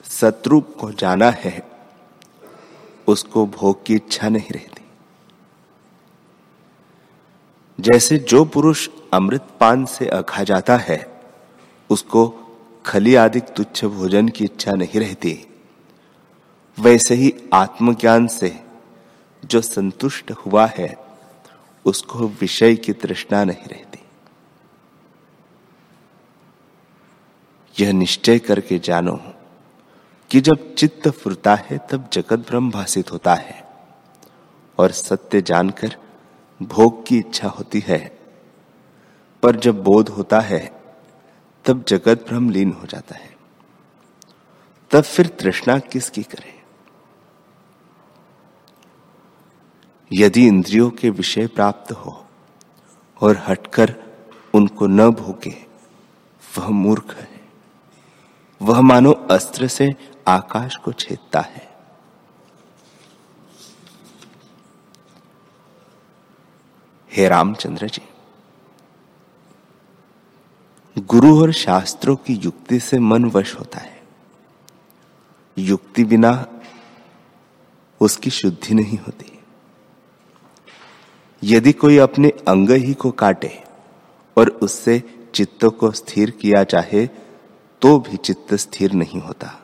सतरूप 0.04 0.76
को 0.80 0.92
जाना 0.92 1.30
है, 1.30 1.68
उसको 3.06 3.46
भोग 3.46 3.84
की 3.84 3.94
इच्छा 3.94 4.28
नहीं 4.28 4.50
रहती। 4.50 4.84
जैसे 7.80 8.18
जो 8.18 8.44
पुरुष 8.44 8.88
अमृत 9.12 9.48
पान 9.60 9.84
से 9.84 10.06
अखा 10.06 10.42
जाता 10.42 10.76
है, 10.76 11.20
उसको 11.90 12.34
खली 12.86 13.14
आदि 13.14 13.40
तुच्छ 13.40 13.84
भोजन 13.84 14.28
की 14.28 14.44
इच्छा 14.44 14.72
नहीं 14.72 15.00
रहती। 15.00 15.46
वैसे 16.80 17.14
ही 17.14 17.34
आत्मज्ञान 17.52 18.26
से 18.26 18.64
जो 19.44 19.60
संतुष्ट 19.60 20.30
हुआ 20.30 20.66
है, 20.66 20.96
उसको 21.84 22.18
विषय 22.18 22.76
की 22.76 22.92
तृष्णा 22.92 23.44
नहीं 23.44 23.68
रहती। 23.68 24.05
यह 27.80 27.92
निश्चय 27.92 28.38
करके 28.38 28.78
जानो 28.78 29.20
कि 30.30 30.40
जब 30.40 30.74
चित्त 30.74 31.08
फुरता 31.08 31.54
है, 31.54 31.78
तब 31.78 32.10
जगत 32.12 32.38
ब्रह्म 32.38 32.70
भाषित 32.70 33.12
होता 33.12 33.34
है। 33.34 33.66
और 34.78 34.90
सत्य 34.90 35.42
जानकर 35.42 35.96
भोग 36.62 37.06
की 37.06 37.18
इच्छा 37.18 37.48
होती 37.48 37.80
है। 37.80 38.18
पर 39.42 39.56
जब 39.56 39.82
बोध 39.82 40.08
होता 40.08 40.40
है, 40.40 40.82
तब 41.64 41.84
जगत 41.88 42.26
भ्रम 42.28 42.50
लीन 42.50 42.72
हो 42.72 42.86
जाता 42.86 43.14
है। 43.14 43.36
तब 44.90 45.00
फिर 45.00 45.26
तृष्णा 45.26 45.78
किसकी 45.78 46.22
करे? 46.22 46.62
यदि 50.12 50.46
इंद्रियों 50.46 50.90
के 50.90 51.10
विषय 51.10 51.46
प्राप्त 51.46 51.92
हो 51.92 52.26
और 53.20 53.44
हटकर 53.48 53.96
उनको 54.54 54.86
न 54.86 55.10
भोगे, 55.10 55.66
वह 56.58 56.68
मूर्ख 56.68 57.16
है। 57.16 57.35
वह 58.62 58.80
मानो 58.80 59.12
अस्त्र 59.12 59.68
से 59.68 59.94
आकाश 60.28 60.76
को 60.76 60.92
छेदता 60.92 61.40
है। 61.40 61.74
हे 67.12 67.28
रामचंद्र 67.28 67.88
जी, 67.88 68.02
गुरु 70.98 71.42
और 71.42 71.52
शास्त्रों 71.52 72.16
की 72.16 72.34
युक्ति 72.34 72.80
से 72.80 72.98
मन 72.98 73.24
वश 73.24 73.54
होता 73.54 73.78
है। 73.78 74.02
युक्ति 75.58 76.04
बिना 76.04 76.46
उसकी 78.00 78.30
शुद्धि 78.30 78.74
नहीं 78.74 78.98
होती। 78.98 79.32
यदि 81.42 81.72
कोई 81.72 81.98
अपने 81.98 82.28
अंग 82.28 82.70
ही 82.70 82.94
को 82.94 83.10
काटे 83.10 83.64
और 84.36 84.48
उससे 84.48 85.02
चित्त 85.34 85.64
को 85.64 85.90
स्थिर 85.90 86.30
किया 86.30 86.64
चाहे 86.64 87.08
तो 87.86 87.98
भी 87.98 88.16
चित्त 88.16 88.54
स्थिर 88.54 88.92
नहीं 88.92 89.20
होता 89.20 89.62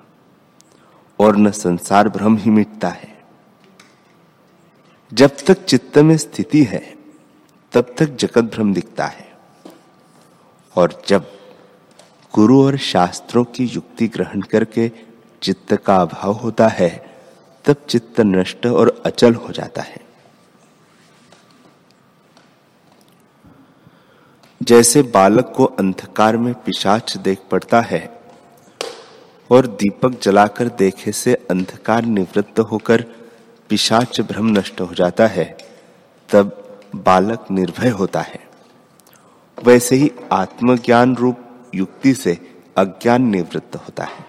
और 1.21 1.37
न 1.37 1.51
संसार 1.51 2.09
भ्रम 2.09 2.37
ही 2.37 2.51
मिटता 2.51 2.89
है। 2.89 3.25
जब 5.15 5.31
तक 5.47 5.65
चित्त 5.65 5.99
में 5.99 6.17
स्थिति 6.17 6.65
है, 6.65 6.97
तब 7.73 7.95
तक 7.99 8.07
जगत 8.07 8.43
भ्रम 8.43 8.75
दिखता 8.75 9.07
है। 9.07 9.33
और 10.77 11.03
जब 11.09 11.33
गुरु 12.35 12.65
और 12.65 12.77
शास्त्रों 12.77 13.45
की 13.45 13.65
युक्ति 13.65 14.09
ग्रहण 14.09 14.41
करके 14.41 14.91
चित्त 15.43 15.77
का 15.77 15.97
अभाव 15.97 16.33
होता 16.33 16.69
है, 16.69 17.17
तब 17.65 17.77
चित्त 17.89 18.21
नष्ट 18.21 18.67
और 18.67 19.03
अचल 19.07 19.35
हो 19.35 19.53
जाता 19.53 19.83
है। 19.83 20.12
जैसे 24.63 25.03
बालक 25.03 25.53
को 25.57 25.65
अंधकार 25.65 26.37
में 26.37 26.55
पिशाच 26.55 27.17
देख 27.17 27.39
पड़ता 27.51 27.81
है 27.81 28.21
और 29.51 29.67
दीपक 29.67 30.21
जलाकर 30.23 30.69
देखे 30.69 31.13
से 31.13 31.35
अंधकार 31.35 32.05
निवृत्त 32.05 32.61
होकर 32.61 33.03
पिशाच 33.69 34.21
भ्रम 34.21 34.47
नष्ट 34.47 34.81
हो 34.81 34.95
जाता 34.95 35.27
है, 35.27 35.57
तब 36.31 36.81
बालक 36.97 37.47
निर्भय 37.51 37.89
होता 37.89 38.21
है। 38.21 38.49
वैसे 39.65 39.97
ही 39.97 40.13
आत्मज्ञान 40.33 41.17
रूप 41.17 41.37
युक्ति 41.75 42.15
से 42.15 42.63
अज्ञान 42.77 43.23
निवृत्त 43.23 43.77
होता 43.77 44.05
है। 44.05 44.25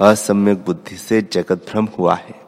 असम्यक 0.00 0.64
बुद्धि 0.64 0.96
से 0.96 1.22
जगत 1.22 1.66
भ्रम 1.70 1.88
हुआ 1.98 2.14
है 2.14 2.40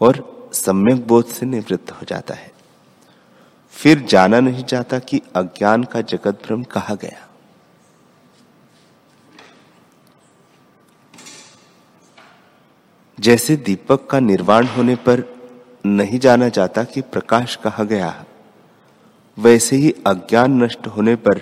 और 0.00 0.50
सम्यक 0.52 1.06
बोध 1.06 1.26
से 1.26 1.46
निवृत्त 1.46 1.90
हो 1.90 2.06
जाता 2.08 2.34
है। 2.34 2.57
फिर 3.74 3.98
जाना 4.00 4.40
नहीं 4.40 4.64
जाता 4.64 4.98
कि 4.98 5.20
अज्ञान 5.36 5.84
का 5.84 6.00
जगत 6.00 6.42
भ्रम 6.44 6.62
कहा 6.64 6.94
गया। 6.94 7.26
जैसे 13.18 13.56
दीपक 13.56 14.06
का 14.10 14.20
निर्वाण 14.20 14.66
होने 14.66 14.94
पर 14.96 15.22
नहीं 15.86 16.18
जाना 16.18 16.48
जाता 16.48 16.84
कि 16.84 17.00
प्रकाश 17.00 17.56
कहा 17.56 17.84
गया, 17.84 18.24
वैसे 19.38 19.76
ही 19.76 19.90
अज्ञान 20.06 20.62
नष्ट 20.62 20.86
होने 20.86 21.14
पर 21.16 21.40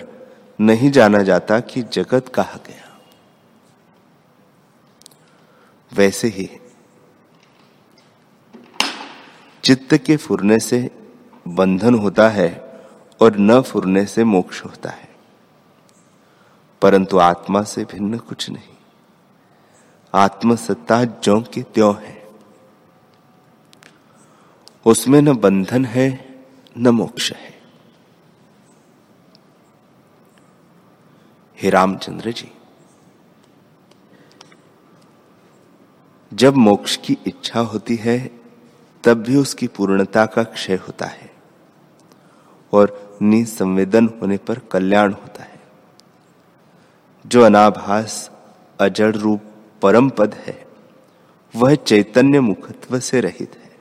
नहीं 0.59 0.91
जाना 0.91 1.21
जाता 1.23 1.59
कि 1.59 1.81
जगत 1.83 2.27
कहा 2.27 2.59
गया। 2.67 2.85
वैसे 5.91 6.27
ही 6.27 6.49
चित्त 9.63 9.93
के 9.97 10.17
फुरने 10.17 10.59
से 10.59 10.79
बंधन 11.55 11.95
होता 11.95 12.29
है 12.29 12.81
और 13.21 13.37
न 13.37 13.61
फुरने 13.61 14.05
से 14.05 14.23
मोक्ष 14.23 14.65
होता 14.65 14.89
है। 14.89 15.15
परंतु 16.81 17.17
आत्मा 17.17 17.61
से 17.61 17.85
भिन्न 17.85 18.17
कुछ 18.17 18.49
नहीं। 18.49 18.77
आत्मसत्ता 20.13 21.03
ज्यो 21.03 21.41
की 21.41 21.63
त्यों 21.63 21.95
है। 21.95 22.27
उसमें 24.85 25.21
न 25.21 25.37
बंधन 25.37 25.85
है, 25.85 26.35
न 26.77 26.87
मोक्ष 26.87 27.33
है। 27.33 27.61
हे 31.61 31.69
रामचंद्र 31.69 32.31
जी, 32.31 32.51
जब 36.33 36.55
मोक्ष 36.55 36.97
की 36.97 37.17
इच्छा 37.27 37.59
होती 37.59 37.95
है, 37.95 38.39
तब 39.03 39.13
भी 39.13 39.35
उसकी 39.35 39.67
पूर्णता 39.67 40.25
का 40.25 40.43
क्षय 40.43 40.75
होता 40.75 41.05
है। 41.05 41.36
और 42.73 43.17
निसंवेदन 43.21 44.09
होने 44.21 44.37
पर 44.37 44.59
कल्याण 44.59 45.13
होता 45.13 45.43
है। 45.43 45.59
जो 47.25 47.43
अनाभास, 47.43 48.31
अजड़ 48.79 49.15
रूप, 49.15 49.41
परम 49.81 50.09
पद 50.09 50.33
है, 50.33 50.67
वह 51.55 51.75
चैतन्य 51.75 52.39
मुखत्व 52.39 52.99
से 52.99 53.21
रहित 53.21 53.61
है। 53.63 53.77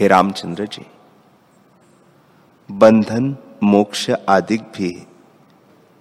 हे 0.00 0.08
रामचंद्र 0.08 0.66
जी, 0.66 0.86
बंधन, 2.70 3.36
मोक्ष 3.62 4.10
आदि 4.10 4.56
भी 4.56 5.06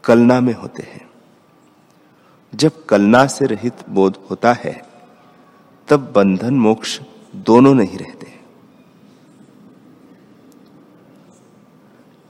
कलना 0.03 0.41
में 0.41 0.53
होते 0.53 0.83
हैं। 0.83 1.09
जब 2.55 2.85
कलना 2.85 3.27
से 3.27 3.45
रहित 3.45 3.89
बोध 3.89 4.27
होता 4.29 4.53
है, 4.53 4.81
तब 5.87 6.13
बंधन, 6.15 6.53
मोक्ष 6.53 7.01
दोनों 7.35 7.75
नहीं 7.75 7.97
रहते। 7.97 8.34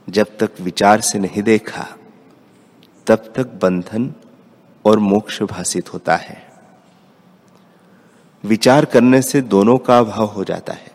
जब 0.08 0.38
तक 0.38 0.50
विचार 0.60 1.00
से 1.00 1.18
नहीं 1.18 1.42
देखा, 1.42 1.86
तब 3.06 3.32
तक 3.36 3.46
बंधन 3.46 4.14
और 4.84 4.98
मोक्ष 4.98 5.42
भाषित 5.42 5.94
होता 5.94 6.16
है। 6.16 6.52
विचार 8.44 8.84
करने 8.84 9.22
से 9.22 9.40
दोनों 9.40 9.78
का 9.78 9.98
अभाव 9.98 10.26
हो 10.26 10.44
जाता 10.44 10.72
है। 10.72 10.90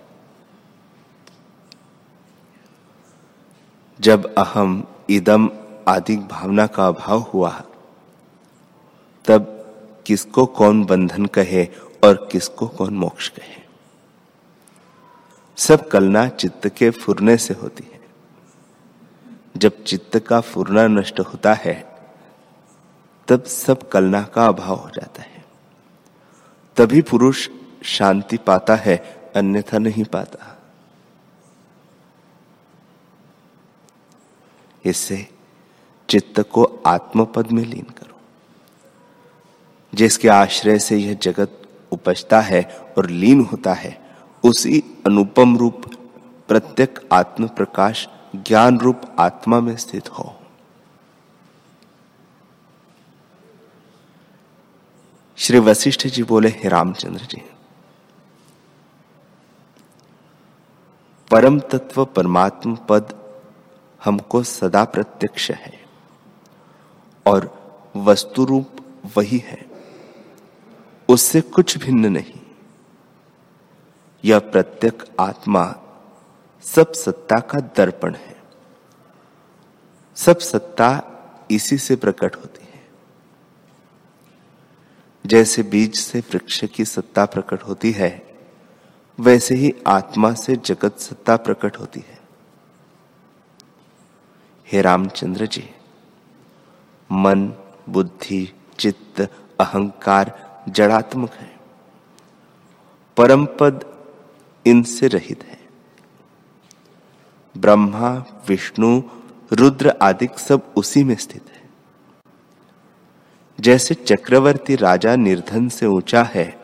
जब 3.99 4.35
अहम, 4.35 4.87
इदम 5.09 5.49
आदि 5.87 6.17
भावना 6.17 6.67
का 6.67 6.87
अभाव 6.87 7.19
हुआ, 7.19 7.63
तब 9.25 9.57
किसको 10.05 10.45
कौन 10.45 10.85
बंधन 10.85 11.25
कहे 11.25 11.67
और 12.03 12.29
किसको 12.31 12.67
कौन 12.67 12.93
मोक्ष 12.93 13.29
कहे? 13.29 13.61
सब 15.57 15.89
कलना 15.89 16.27
चित्त 16.27 16.67
के 16.67 16.89
फुरने 16.89 17.37
से 17.37 17.53
होती 17.53 17.83
जब 19.61 19.83
चित्त 19.83 20.19
का 20.19 20.41
फुरना 20.41 20.87
नष्ट 20.87 21.19
होता 21.19 21.53
है, 21.53 21.95
तब 23.27 23.43
सब 23.43 23.89
कलना 23.89 24.21
का 24.23 24.47
अभाव 24.47 24.75
हो 24.75 24.89
जाता 24.89 25.21
है। 25.21 25.45
तभी 26.77 27.01
पुरुष 27.01 27.49
शांति 27.83 28.37
पाता 28.37 28.75
है, 28.75 28.97
अन्यथा 29.35 29.77
नहीं 29.77 30.03
पाता। 30.03 30.59
इससे 34.85 35.27
चित्त 36.09 36.39
को 36.39 36.83
आत्मपद 36.85 37.51
में 37.51 37.63
लीन 37.63 37.83
करो। 37.83 38.19
जिसके 39.93 40.27
आश्रय 40.27 40.79
से 40.79 40.97
यह 40.97 41.13
जगत 41.13 41.61
उपजता 41.91 42.41
है 42.41 42.79
और 42.97 43.09
लीन 43.09 43.41
होता 43.41 43.73
है, 43.73 44.15
उसी 44.43 44.83
अनुपम 45.05 45.57
रूप 45.57 45.81
प्रत्येक 46.47 46.99
आत्म 47.11 47.47
प्रकाश 47.47 48.09
ज्ञान 48.35 48.79
रूप 48.79 49.01
आत्मा 49.19 49.59
में 49.59 49.75
स्थित 49.77 50.09
हो। 50.09 50.35
श्री 55.37 55.59
वशिष्ठ 55.59 56.07
जी 56.07 56.23
बोले, 56.23 56.49
हे 56.49 56.69
रामचंद्र 56.69 57.25
जी, 57.25 57.41
परम 61.31 61.59
तत्व 61.59 62.05
परमात्म 62.05 62.75
पद 62.75 63.15
हमको 64.05 64.43
सदा 64.43 64.83
प्रत्यक्ष 64.83 65.51
है 65.51 65.85
और 67.25 67.49
वस्तु 67.95 68.45
रूप 68.45 68.77
वही 69.17 69.37
है। 69.37 69.65
उससे 71.09 71.41
कुछ 71.41 71.77
भिन्न 71.77 72.05
नहीं। 72.05 72.39
यह 74.25 74.39
प्रत्यक 74.39 75.03
आत्मा 75.19 75.63
सब 76.61 76.93
सत्ता 76.93 77.39
का 77.39 77.59
दर्पण 77.59 78.15
है। 78.15 78.43
सब 80.15 80.39
सत्ता 80.39 81.03
इसी 81.51 81.77
से 81.77 81.95
प्रकट 81.95 82.35
होती 82.35 82.65
है। 82.65 82.87
जैसे 85.25 85.63
बीज 85.63 85.95
से 85.95 86.19
वृक्ष 86.19 86.65
की 86.65 86.85
सत्ता 86.85 87.25
प्रकट 87.25 87.61
होती 87.61 87.91
है, 87.91 88.37
वैसे 89.19 89.55
ही 89.55 89.75
आत्मा 89.87 90.33
से 90.33 90.55
जगत 90.55 90.97
सत्ता 90.97 91.37
प्रकट 91.37 91.77
होती 91.79 91.99
है। 91.99 92.19
हे 94.71 94.81
रामचंद्र 94.81 95.45
जी, 95.45 95.69
मन, 97.11 97.53
बुद्धि, 97.89 98.53
चित्त, 98.79 99.21
अहंकार 99.59 100.51
जड़ात्मक 100.69 101.31
है। 101.31 101.59
परम 103.17 103.45
पद 103.45 104.03
इनसे 104.65 105.07
रहित 105.07 105.43
है। 105.43 105.60
ब्रह्मा, 107.57 108.25
विष्णु, 108.47 109.01
रुद्र 109.53 109.89
आदि 110.01 110.27
सब 110.37 110.73
उसी 110.75 111.03
में 111.03 111.15
स्थित 111.15 111.45
है। 111.55 111.69
जैसे 113.59 113.95
चक्रवर्ती 113.95 114.75
राजा 114.75 115.15
निर्धन 115.15 115.69
से 115.69 115.85
ऊँचा 115.85 116.23
है, 116.23 116.59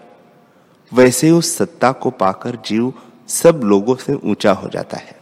वैसे 0.94 1.32
उस 1.32 1.58
सत्ता 1.58 1.92
को 1.92 2.10
पाकर 2.10 2.56
जीव 2.56 2.94
सब 3.28 3.62
लोगों 3.64 3.96
से 3.96 4.14
ऊँचा 4.14 4.52
हो 4.52 4.70
जाता 4.70 4.98
है। 4.98 5.20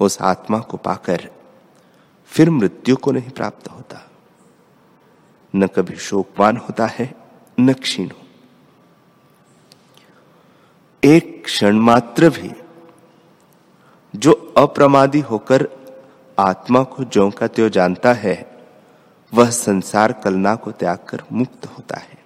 उस 0.00 0.22
आत्मा 0.22 0.58
को 0.58 0.76
पाकर 0.76 1.30
फिर 2.26 2.50
मृत्यु 2.50 2.96
को 2.96 3.12
नहीं 3.12 3.30
प्राप्त 3.30 3.68
होता। 3.68 4.10
न 5.56 5.66
कभी 5.66 5.96
शोकवान 5.96 6.56
होता 6.56 6.86
है, 6.86 7.14
न 7.60 7.72
क्षीण 7.72 8.10
एक 11.04 11.44
क्षण 11.44 11.76
मात्र 11.76 12.30
भी 12.30 12.52
जो 14.16 14.54
अप्रमादी 14.56 15.20
होकर 15.20 15.68
आत्मा 16.38 16.82
को 16.82 17.04
ज्यो 17.04 17.30
का 17.30 17.46
त्यो 17.46 17.68
जानता 17.68 18.12
है, 18.12 18.62
वह 19.34 19.50
संसार 19.50 20.12
कलना 20.12 20.54
को 20.54 20.72
त्याग 20.72 20.98
कर 21.08 21.22
मुक्त 21.32 21.66
होता 21.66 21.96
है। 21.96 22.20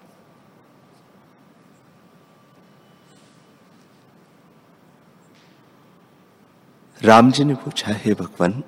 राम 7.02 7.30
जी 7.30 7.44
ने 7.44 7.54
पूछा, 7.54 7.92
हे 7.92 8.14
भगवान, 8.14 8.62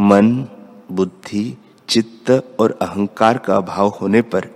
मन, 0.00 0.48
बुद्धि, 0.92 1.58
चित्त 1.88 2.56
और 2.60 2.78
अहंकार 2.82 3.38
का 3.38 3.56
अभाव 3.56 3.88
होने 3.88 4.22
पर 4.22 4.48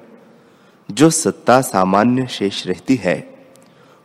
जो 0.90 1.10
सत्ता 1.10 1.60
सामान्य 1.60 2.26
शेष 2.26 2.66
रहती 2.66 2.96
है, 2.96 3.46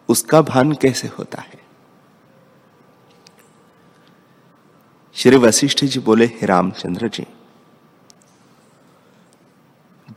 उसका 0.09 0.41
भान 0.41 0.71
कैसे 0.73 1.07
होता 1.07 1.41
है? 1.41 1.62
श्री 5.15 5.37
वशिष्ठ 5.37 5.85
जी 5.85 5.99
बोले, 5.99 6.25
हे 6.25 6.45
रामचंद्र 6.45 7.07
जी, 7.07 7.25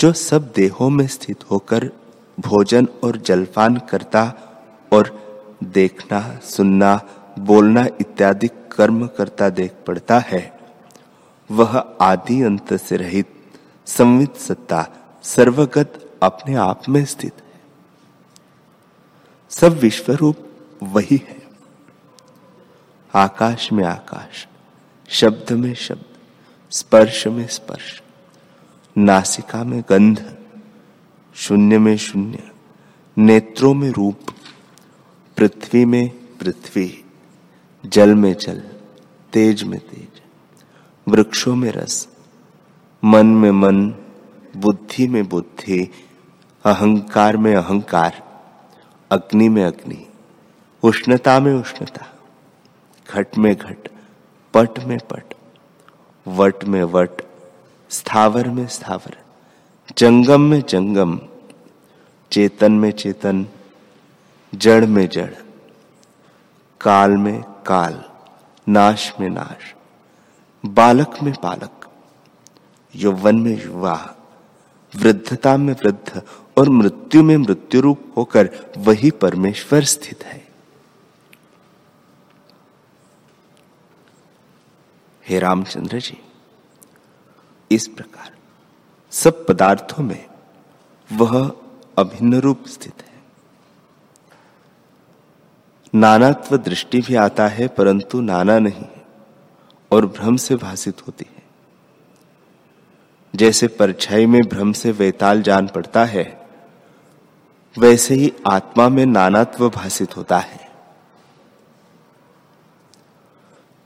जो 0.01 0.13
सब 0.13 0.53
देहों 0.53 0.91
में 0.91 1.07
स्थित 1.07 1.45
होकर 1.51 1.91
भोजन 2.41 2.89
और 3.05 3.17
जलपान 3.17 3.77
करता 3.77 4.23
और 4.93 5.11
देखना, 5.65 6.41
सुनना, 6.45 7.01
बोलना 7.39 7.87
इत्यादि 8.01 8.49
कर्म 8.49 9.07
करता 9.07 9.49
देख 9.49 9.75
पड़ता 9.87 10.19
है, 10.19 10.59
वह 11.51 11.79
आदि 12.01 12.43
अंत 12.43 12.75
से 12.75 12.97
रहित 12.97 13.53
संवित 13.87 14.37
सत्ता 14.37 14.89
सर्वगत 15.23 16.19
अपने 16.23 16.55
आप 16.55 16.89
में 16.89 17.05
स्थित। 17.05 17.33
है 17.33 17.61
सब 19.51 19.79
विश्व 19.79 20.13
रूप 20.13 20.37
वही 20.83 21.23
है। 21.29 21.43
आकाश 23.15 23.73
में 23.73 23.85
आकाश 23.85 24.47
शब्द 25.09 25.53
में 25.53 25.75
शब्द, 25.75 26.05
स्पर्श 26.71 27.27
में 27.27 27.47
स्पर्श, 27.47 28.03
नासिका 28.99 29.65
में 29.65 29.83
गंध, 29.91 30.37
शून्य 31.35 31.79
में 31.79 31.97
शून्य, 31.97 32.51
नेत्रों 33.19 33.75
में 33.75 33.91
रूप, 33.91 34.21
पृथ्वी 35.37 35.85
में 35.85 36.09
पृथ्वी, 36.09 37.05
जल 37.87 38.15
में 38.15 38.35
जल, 38.35 38.63
तेज 39.33 39.63
में 39.63 39.81
तेज, 39.81 40.23
वृक्षों 41.09 41.57
में 41.57 41.71
रस, 41.71 42.09
मन 43.05 43.27
में 43.27 43.51
मन, 43.51 43.95
बुद्धि 44.57 45.09
में 45.09 45.29
बुद्धि, 45.29 45.91
अहंकार 46.65 47.37
में 47.37 47.55
अहंकार, 47.57 48.23
अग्नि 49.11 49.49
में 49.49 49.65
अग्नि, 49.65 50.07
उष्णता 50.83 51.41
में 51.41 51.55
उष्णता, 51.55 52.07
घट 53.11 53.39
में 53.39 53.57
घट 53.57 53.89
पट 54.57 54.79
में 54.79 54.99
पट, 54.99 55.35
वट 56.29 56.65
में 56.65 56.83
वट, 56.83 57.11
स्थावर 57.91 58.49
में 58.49 58.67
स्थावर, 58.67 59.17
जंगम 59.99 60.41
में 60.41 60.63
जंगम, 60.69 61.21
चेतन 62.33 62.73
में 62.73 62.91
चेतन, 62.91 63.47
जड़ 64.55 64.87
में 64.87 65.09
जड़, 65.09 65.31
काल 66.81 67.11
में 67.11 67.43
काल, 67.43 68.05
नाश 68.69 69.13
में 69.21 69.31
नाश, 69.31 69.75
बालक 70.67 71.23
में 71.23 71.33
बालक, 71.43 71.89
यौवन 72.97 73.37
में 73.37 73.65
युवा, 73.65 74.15
वृद्धता 74.97 75.57
में 75.57 75.75
वृद्ध 75.75 76.23
और 76.59 76.69
मृत्यु 76.69 77.23
में 77.23 77.37
मृत्यु 77.37 77.81
रूप 77.81 78.13
होकर 78.17 78.51
वही 78.79 79.11
परमेश्वर 79.11 79.85
स्थित 79.85 80.25
है। 80.25 80.46
हे 85.29 85.39
रामचंद्र 85.39 85.99
जी, 86.01 86.19
इस 87.71 87.87
प्रकार 87.89 88.31
सब 89.13 89.47
पदार्थों 89.47 90.05
में 90.05 90.27
वह 91.13 91.53
अभिन्न 91.99 92.41
रूप 92.41 92.67
स्थित 92.67 93.03
है। 93.03 93.15
नानात्व 95.95 96.57
दृष्टि 96.57 97.01
भी 97.01 97.15
आता 97.15 97.49
है, 97.49 97.69
परंतु 97.69 98.21
नाना 98.21 98.59
नहीं 98.59 98.87
और 99.91 100.07
भ्रम 100.07 100.37
से 100.37 100.57
भाषित 100.57 101.07
होती 101.07 101.27
है। 101.37 101.43
जैसे 103.35 103.69
परछाई 103.69 104.27
में 104.27 104.43
भ्रम 104.43 104.73
से 104.73 104.93
वैताल 104.93 105.43
जान 105.43 105.67
पड़ता 105.67 106.05
है, 106.05 106.47
वैसे 107.79 108.15
ही 108.15 108.33
आत्मा 108.47 108.89
में 108.89 109.07
नानात्व 109.07 109.69
भाषित 109.71 110.17
होता 110.17 110.39
है। 110.39 110.69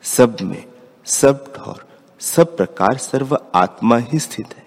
सब 0.02 0.36
में 0.40 0.64
सब 1.04 1.52
ठोर 1.54 1.88
सब 2.20 2.56
प्रकार 2.56 2.96
सर्व 2.96 3.38
आत्मा 3.54 3.96
ही 3.96 4.18
स्थित 4.18 4.46
है। 4.56 4.66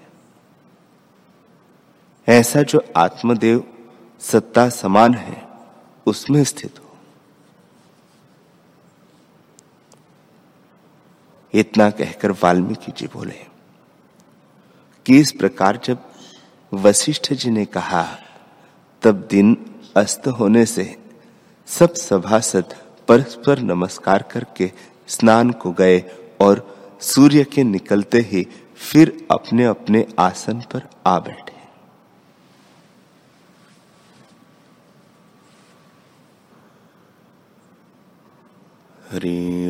ऐसा 2.27 2.61
जो 2.61 2.85
आत्मदेव 2.97 3.63
सत्ता 4.19 4.69
समान 4.69 5.13
है, 5.13 5.47
उसमें 6.05 6.43
स्थित 6.43 6.79
हो। 6.79 6.97
इतना 11.53 11.89
कहकर 11.89 12.31
वाल्मीकि 12.31 12.91
जी 12.91 13.07
बोले, 13.07 13.45
कि 15.05 15.19
इस 15.19 15.31
प्रकार 15.31 15.79
जब 15.83 15.97
वशिष्ठ 16.73 17.33
जी 17.33 17.49
ने 17.49 17.65
कहा, 17.65 18.17
तब 19.01 19.27
दिन 19.31 19.75
अस्त 19.97 20.27
होने 20.27 20.65
से 20.65 21.03
सब 21.67 21.93
सभासद 21.93 22.75
परस्पर 23.07 23.59
नमस्कार 23.59 24.23
करके 24.23 24.71
स्नान 25.07 25.51
को 25.51 25.71
गए 25.71 25.99
और 26.43 26.65
सूर्य 27.01 27.43
के 27.43 27.63
निकलते 27.63 28.19
ही 28.21 28.47
फिर 28.91 29.17
अपने 29.31 29.65
अपने 29.65 30.05
आसन 30.19 30.61
पर 30.73 30.87
आ 31.07 31.17
बैठे। 31.19 31.51
हरि 39.11 39.69